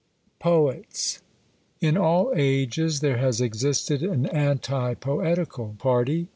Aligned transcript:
POETS. 0.39 1.21
In 1.79 1.95
all 1.95 2.33
ages 2.35 3.01
there 3.01 3.17
has 3.17 3.39
existed 3.39 4.01
an 4.01 4.25
anti 4.25 4.95
poetical 4.95 5.75
party. 5.77 6.27